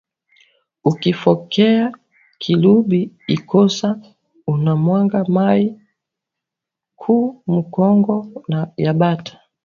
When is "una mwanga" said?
4.53-5.19